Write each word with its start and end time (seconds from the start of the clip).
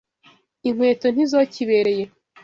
Inkweto 0.67 1.07
ntizokibereye. 1.11 2.03